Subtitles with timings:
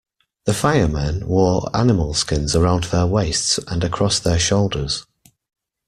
[0.45, 5.05] The Fire-Men wore animal skins around their waists and across their shoulders.